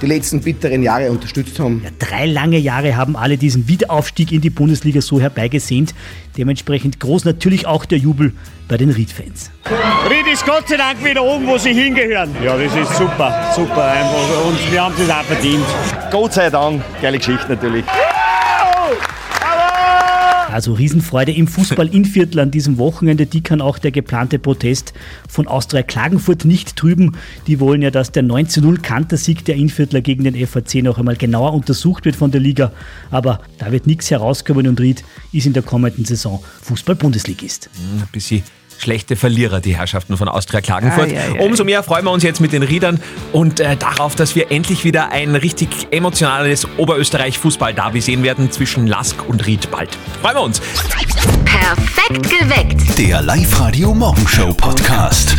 die 0.00 0.06
letzten 0.06 0.40
bitteren 0.40 0.82
Jahre 0.82 1.10
unterstützt 1.10 1.58
haben. 1.58 1.84
Drei 1.98 2.26
lange 2.26 2.58
Jahre 2.58 2.96
haben 2.96 3.16
alle 3.16 3.36
diesen 3.36 3.68
Wiederaufstieg 3.68 4.32
in 4.32 4.40
die 4.40 4.50
Bundesliga 4.50 5.00
so 5.00 5.20
herbeigesehnt. 5.20 5.94
Dementsprechend 6.36 7.00
groß 7.00 7.24
natürlich 7.24 7.66
auch 7.66 7.84
der 7.84 7.98
Jubel 7.98 8.32
bei 8.68 8.76
den 8.76 8.90
Ried-Fans. 8.90 9.50
Ried 10.08 10.32
ist 10.32 10.44
Gott 10.46 10.68
sei 10.68 10.76
Dank 10.76 11.04
wieder 11.04 11.22
oben, 11.22 11.46
wo 11.46 11.58
sie 11.58 11.72
hingehören. 11.72 12.30
Ja, 12.44 12.56
das 12.56 12.74
ist 12.74 12.96
super, 12.96 13.52
super 13.54 13.84
einfach. 13.90 14.46
Und 14.46 14.72
wir 14.72 14.82
haben 14.82 14.94
es 14.98 15.10
auch 15.10 15.22
verdient. 15.24 15.64
Gott 16.10 16.32
sei 16.34 16.50
Dank, 16.50 16.82
geile 17.00 17.18
Geschichte 17.18 17.48
natürlich. 17.48 17.84
Also 20.50 20.72
Riesenfreude 20.72 21.32
im 21.32 21.46
Fußball 21.46 21.88
in 21.88 22.04
Viertel 22.04 22.40
an 22.40 22.50
diesem 22.50 22.78
Wochenende. 22.78 23.26
Die 23.26 23.42
kann 23.42 23.60
auch 23.60 23.78
der 23.78 23.90
geplante 23.90 24.38
Protest 24.38 24.94
von 25.28 25.46
Austria 25.46 25.82
Klagenfurt 25.82 26.46
nicht 26.46 26.74
trüben. 26.74 27.16
Die 27.46 27.60
wollen 27.60 27.82
ja, 27.82 27.90
dass 27.90 28.12
der 28.12 28.24
19-0 28.24 28.80
Kantersieg 28.80 29.44
der 29.44 29.56
Inviertler 29.56 30.00
gegen 30.00 30.24
den 30.24 30.46
FAC 30.46 30.82
noch 30.82 30.98
einmal 30.98 31.16
genauer 31.16 31.52
untersucht 31.52 32.06
wird 32.06 32.16
von 32.16 32.30
der 32.30 32.40
Liga. 32.40 32.72
Aber 33.10 33.40
da 33.58 33.70
wird 33.72 33.86
nichts 33.86 34.10
herauskommen 34.10 34.66
und 34.66 34.80
Ried 34.80 35.04
ist 35.32 35.46
in 35.46 35.52
der 35.52 35.62
kommenden 35.62 36.06
Saison 36.06 36.42
Fußball-Bundesligist. 36.62 37.68
Ein 38.00 38.08
bisschen 38.10 38.42
schlechte 38.78 39.16
Verlierer, 39.16 39.60
die 39.60 39.76
Herrschaften 39.76 40.16
von 40.16 40.28
Austria 40.28 40.60
Klagenfurt. 40.60 41.10
Ei, 41.10 41.18
ei, 41.18 41.40
ei. 41.40 41.44
Umso 41.44 41.64
mehr 41.64 41.82
freuen 41.82 42.04
wir 42.04 42.12
uns 42.12 42.22
jetzt 42.22 42.40
mit 42.40 42.52
den 42.52 42.62
Riedern 42.62 43.00
und 43.32 43.60
äh, 43.60 43.76
darauf, 43.76 44.14
dass 44.14 44.34
wir 44.34 44.50
endlich 44.50 44.84
wieder 44.84 45.10
ein 45.10 45.34
richtig 45.34 45.68
emotionales 45.90 46.66
Oberösterreich-Fußball-Derby 46.78 48.00
sehen 48.00 48.22
werden 48.22 48.50
zwischen 48.50 48.86
Lask 48.86 49.16
und 49.28 49.46
Ried 49.46 49.70
bald. 49.70 49.90
Freuen 50.22 50.36
wir 50.36 50.42
uns! 50.42 50.60
Perfekt 51.44 52.30
geweckt. 52.30 52.98
Der 52.98 53.22
Live-Radio 53.22 53.94
Morgenshow 53.94 54.52
Podcast. 54.54 55.36